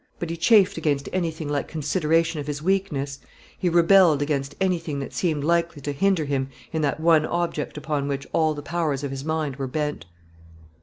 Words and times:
But 0.17 0.31
he 0.31 0.35
chafed 0.35 0.77
against 0.79 1.09
anything 1.13 1.47
like 1.47 1.67
consideration 1.67 2.39
of 2.39 2.47
his 2.47 2.59
weakness; 2.59 3.19
he 3.55 3.69
rebelled 3.69 4.19
against 4.19 4.55
anything 4.59 4.97
that 4.97 5.13
seemed 5.13 5.43
likely 5.43 5.79
to 5.83 5.91
hinder 5.91 6.25
him 6.25 6.49
in 6.73 6.81
that 6.81 6.99
one 6.99 7.23
object 7.27 7.77
upon 7.77 8.07
which 8.07 8.25
all 8.33 8.55
the 8.55 8.63
powers 8.63 9.03
of 9.03 9.11
his 9.11 9.23
mind 9.23 9.57
were 9.57 9.67
bent. 9.67 10.07